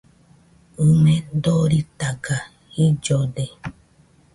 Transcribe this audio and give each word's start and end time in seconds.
ɨme 0.85 1.13
doritaga 1.43 2.35
jillode 2.73 3.45